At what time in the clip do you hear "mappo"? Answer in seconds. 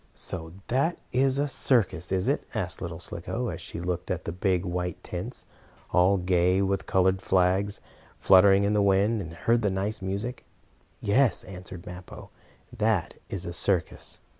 11.85-12.31